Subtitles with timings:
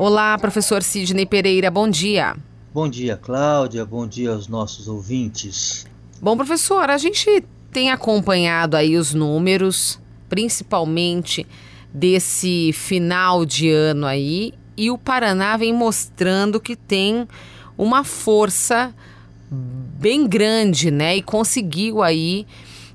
[0.00, 2.36] Olá, professor Sidney Pereira, bom dia.
[2.72, 5.88] Bom dia, Cláudia, bom dia aos nossos ouvintes.
[6.22, 7.42] Bom, professor, a gente
[7.72, 9.98] tem acompanhado aí os números,
[10.28, 11.44] principalmente
[11.92, 17.26] desse final de ano aí, e o Paraná vem mostrando que tem
[17.76, 18.94] uma força
[19.50, 21.16] bem grande, né?
[21.16, 22.46] E conseguiu aí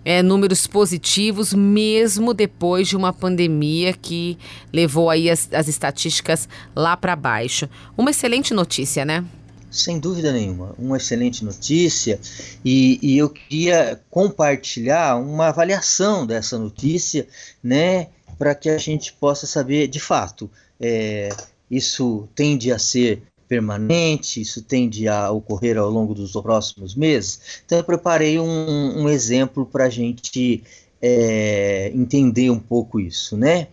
[0.06, 4.38] é, números positivos, mesmo depois de uma pandemia que
[4.72, 7.70] levou aí as, as estatísticas lá para baixo.
[7.98, 9.24] Uma excelente notícia, né?
[9.72, 12.20] Sem dúvida nenhuma, uma excelente notícia
[12.64, 17.28] e, e eu queria compartilhar uma avaliação dessa notícia,
[17.64, 20.48] né, para que a gente possa saber de fato
[20.80, 21.30] é,
[21.72, 27.62] isso tende a ser permanente, isso tende a ocorrer ao longo dos próximos meses.
[27.64, 30.64] Então, eu preparei um, um exemplo para a gente
[31.00, 33.68] é, entender um pouco isso, né?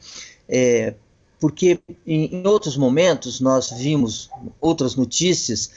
[0.47, 0.93] É,
[1.39, 4.29] porque em, em, outros momentos nós vimos
[4.61, 5.71] outras notícias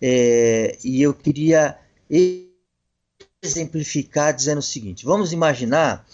[0.00, 1.76] é, e eu queria
[3.42, 6.06] exemplificar dizendo o seguinte: vamos imaginar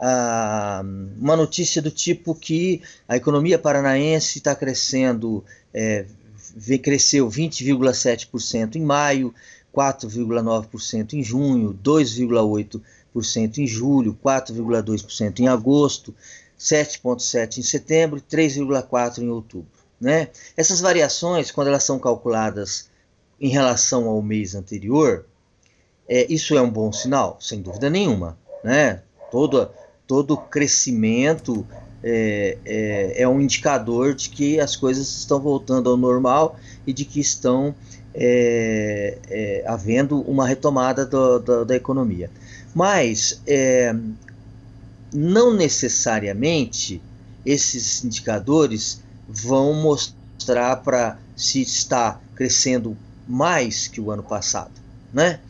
[0.00, 0.82] ah,
[1.20, 6.06] uma notícia do tipo que a economia paranaense está crescendo é,
[6.78, 9.34] cresceu 20,7% em maio,
[9.74, 16.14] 4,9% em junho, 2,8% em julho, 4,2% em agosto,
[16.58, 19.68] 7,7% em setembro e 3,4% em outubro.
[20.00, 20.28] Né?
[20.56, 22.88] Essas variações, quando elas são calculadas
[23.40, 25.26] em relação ao mês anterior,
[26.08, 27.38] é, isso é um bom sinal?
[27.40, 28.38] Sem dúvida nenhuma.
[28.64, 29.02] Né?
[29.30, 29.70] Todo,
[30.06, 31.66] todo crescimento
[32.02, 37.04] é, é, é, um indicador de que as coisas estão voltando ao normal e de
[37.04, 37.74] que estão
[38.14, 42.30] é, é havendo uma retomada do, do, da economia.
[42.74, 43.94] Mas é,
[45.12, 47.02] não necessariamente
[47.44, 52.96] esses indicadores vão mostrar para se está crescendo
[53.26, 54.72] mais que o ano passado,
[55.12, 55.40] né?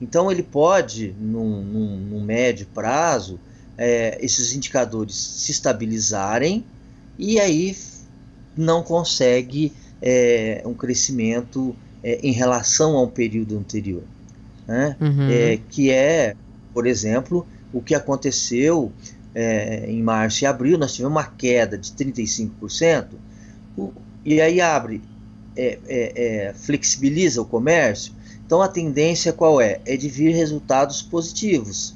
[0.00, 3.38] Então ele pode, num médio prazo,
[3.78, 6.64] é, esses indicadores se estabilizarem
[7.16, 7.76] e aí
[8.56, 9.72] não consegue
[10.02, 14.02] é, um crescimento é, em relação ao período anterior.
[14.66, 14.96] Né?
[15.00, 15.30] Uhum.
[15.30, 16.34] É, que é,
[16.74, 18.92] por exemplo, o que aconteceu
[19.34, 23.06] é, em março e abril, nós tivemos uma queda de 35%,
[24.24, 25.00] e aí abre,
[25.56, 28.12] é, flexibiliza o comércio,
[28.44, 29.80] então a tendência qual é?
[29.86, 31.94] É de vir resultados positivos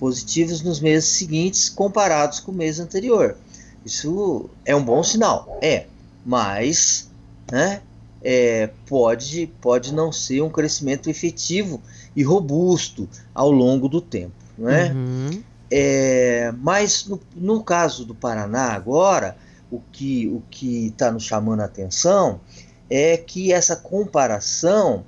[0.00, 3.36] positivos nos meses seguintes comparados com o mês anterior.
[3.84, 5.84] Isso é um bom sinal, é,
[6.24, 7.10] mas
[7.52, 7.82] né,
[8.22, 11.82] é, pode, pode não ser um crescimento efetivo
[12.16, 14.32] e robusto ao longo do tempo.
[14.56, 14.90] Né?
[14.90, 15.42] Uhum.
[15.70, 19.36] É, mas no, no, caso do Paraná agora,
[19.70, 22.40] o que o está nos chamando a atenção
[22.88, 25.04] é que essa comparação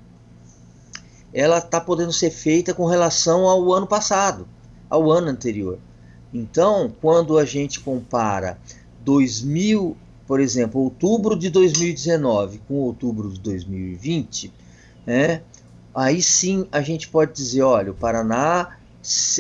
[1.33, 4.47] ela está podendo ser feita com relação ao ano passado
[4.93, 5.79] ao ano anterior.
[6.35, 8.59] Então, quando a gente compara
[9.03, 14.53] 2000, por exemplo, outubro de 2019 com outubro de 2020,
[15.07, 15.41] né,
[15.95, 18.77] aí sim a gente pode dizer, olha, o Paraná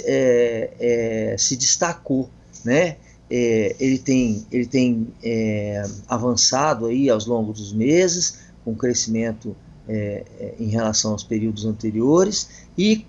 [0.04, 2.30] é, é, se destacou,
[2.64, 2.96] né?
[3.30, 9.54] É, ele tem, ele tem é, avançado aí aos longos dos meses, com crescimento
[9.86, 13.06] é, é, em relação aos períodos anteriores e,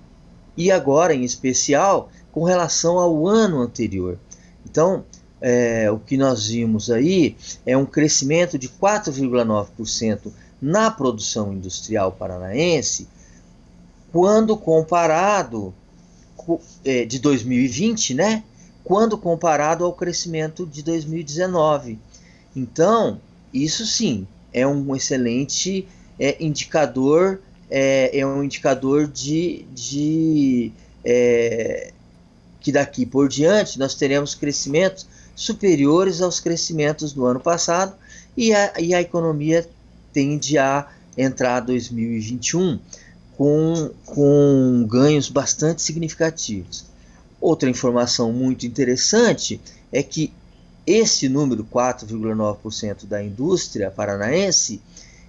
[0.55, 4.17] e agora, em especial, com relação ao ano anterior.
[4.65, 5.05] Então,
[5.39, 13.07] é, o que nós vimos aí é um crescimento de 4,9% na produção industrial paranaense,
[14.11, 15.73] quando comparado
[16.83, 18.43] é, de 2020, né?
[18.83, 21.99] Quando comparado ao crescimento de 2019.
[22.55, 23.19] Então,
[23.53, 25.87] isso sim é um excelente
[26.19, 30.71] é, indicador, é, é, um indicador de, de
[31.03, 31.91] é,
[32.63, 37.93] que daqui por diante nós teremos crescimentos superiores aos crescimentos do ano passado
[38.35, 39.67] e a, e a economia
[40.13, 40.87] tende a
[41.17, 42.79] entrar 2021
[43.37, 46.85] com, com ganhos bastante significativos.
[47.41, 49.59] Outra informação muito interessante
[49.91, 50.31] é que
[50.87, 54.81] esse número, 4,9% da indústria paranaense,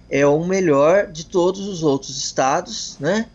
[0.09, 3.27] é o melhor de todos os outros estados, né?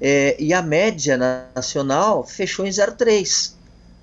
[0.00, 1.16] É, e a média
[1.54, 3.52] nacional fechou em 0,3.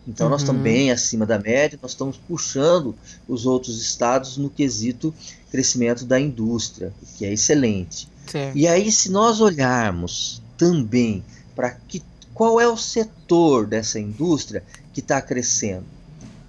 [0.07, 0.31] Então uhum.
[0.31, 0.63] nós estamos uhum.
[0.63, 2.95] bem acima da média, nós estamos puxando
[3.27, 5.13] os outros estados no quesito
[5.51, 8.09] crescimento da indústria, que é excelente.
[8.27, 8.57] Certo.
[8.57, 11.23] E aí, se nós olharmos também
[11.55, 12.01] para que
[12.33, 15.85] qual é o setor dessa indústria que está crescendo,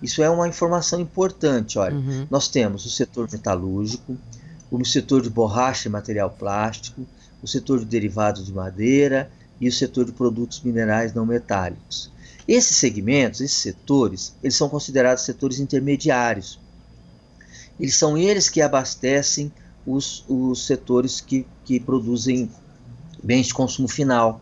[0.02, 1.78] Isso é uma informação importante.
[1.78, 2.26] Olha, uhum.
[2.30, 4.16] nós temos o setor metalúrgico,
[4.70, 7.06] o setor de borracha e material plástico,
[7.44, 9.30] o setor de derivados de madeira
[9.60, 12.10] e o setor de produtos minerais não metálicos.
[12.48, 16.58] Esses segmentos, esses setores, eles são considerados setores intermediários.
[17.78, 19.52] Eles são eles que abastecem
[19.86, 22.50] os, os setores que, que produzem
[23.22, 24.40] bens de consumo final.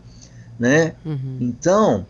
[0.57, 0.95] Né?
[1.05, 1.39] Uhum.
[1.41, 2.07] Então,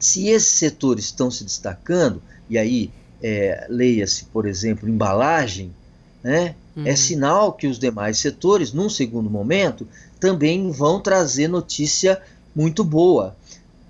[0.00, 2.90] se esses setores estão se destacando, e aí
[3.22, 5.72] é, leia-se, por exemplo, embalagem,
[6.22, 6.54] né?
[6.76, 6.86] É uhum.
[6.86, 9.86] é sinal que os demais setores, num segundo momento,
[10.18, 12.20] também vão trazer notícia
[12.54, 13.36] muito boa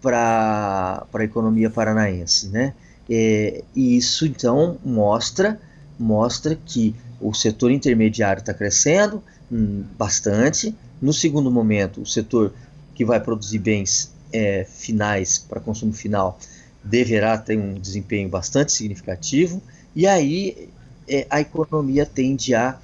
[0.01, 2.49] para a economia paranaense.
[2.49, 2.75] Né?
[3.09, 5.61] É, e isso então mostra,
[5.99, 10.75] mostra que o setor intermediário está crescendo hum, bastante.
[11.03, 12.53] No segundo momento, o setor
[12.95, 16.39] que vai produzir bens é, finais para consumo final
[16.83, 19.63] deverá ter um desempenho bastante significativo.
[19.95, 20.69] E aí
[21.11, 22.79] é, a economia tende a,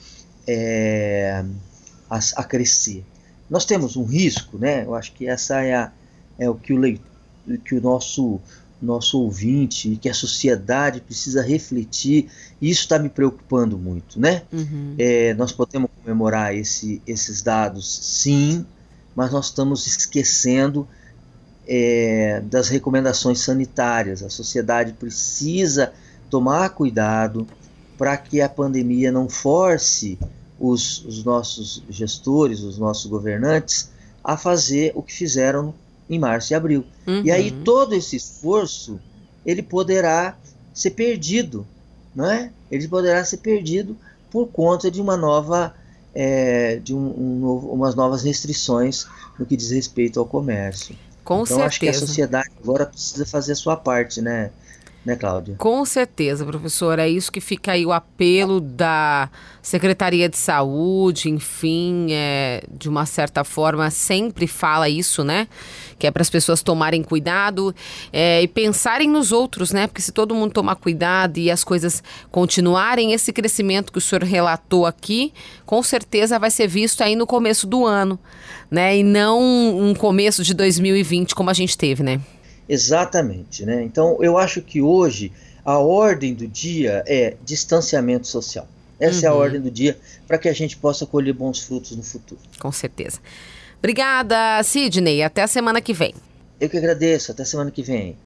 [0.47, 1.45] é,
[2.11, 3.05] a, a, crescer.
[3.49, 4.85] Nós temos um risco, né?
[4.85, 5.93] Eu acho que essa é, a,
[6.37, 7.07] é o que o, leitor,
[7.65, 8.41] que o nosso
[8.83, 12.29] nosso ouvinte, que a sociedade precisa refletir.
[12.61, 14.43] E isso está me preocupando muito, né?
[14.53, 14.95] Uhum.
[14.99, 18.67] É, nós podemos comemorar esse, esses dados, sim,
[19.15, 20.87] mas nós estamos esquecendo
[21.67, 24.23] é, das recomendações sanitárias.
[24.23, 25.95] A sociedade precisa
[26.29, 27.47] tomar cuidado
[27.99, 30.19] para que a pandemia não force
[30.59, 33.91] os, os, nossos gestores, os nossos governantes,
[34.23, 35.75] a fazer o que fizeram
[36.09, 36.85] em março e abril.
[37.07, 37.23] Uhum.
[37.25, 39.01] E aí todo esse esforço
[39.45, 40.37] ele poderá
[40.75, 41.67] ser perdido,
[42.15, 42.51] não é?
[42.71, 43.97] Ele poderá ser perdido
[44.31, 45.75] por conta de uma nova
[46.15, 49.07] é, de um, um novo, umas novas restrições
[49.39, 50.97] no que diz respeito ao comércio.
[51.23, 51.67] Com então certeza.
[51.67, 54.51] acho que a sociedade agora precisa fazer a sua parte, né?
[55.07, 55.55] Né, Cláudia?
[55.57, 56.99] Com certeza, professor.
[56.99, 59.31] É isso que fica aí o apelo da
[59.63, 65.47] Secretaria de Saúde, enfim, é, de uma certa forma, sempre fala isso, né?
[65.97, 67.75] Que é para as pessoas tomarem cuidado
[68.13, 69.87] é, e pensarem nos outros, né?
[69.87, 74.25] Porque se todo mundo tomar cuidado e as coisas continuarem, esse crescimento que o senhor
[74.25, 75.33] relatou aqui,
[75.65, 78.19] com certeza vai ser visto aí no começo do ano,
[78.69, 78.99] né?
[78.99, 82.21] E não um começo de 2020 como a gente teve, né?
[82.69, 83.83] Exatamente, né?
[83.83, 85.33] Então eu acho que hoje
[85.65, 88.69] a ordem do dia é distanciamento social.
[89.01, 89.25] Essa uhum.
[89.25, 89.41] é a uhum.
[89.41, 92.41] ordem do dia para que a gente possa colher bons frutos no futuro.
[92.61, 93.19] Com certeza.
[93.79, 95.23] Obrigada, Sidney.
[95.23, 96.15] Até a semana que vem.
[96.61, 97.33] Eu que agradeço.
[97.33, 98.15] Até a semana que vem.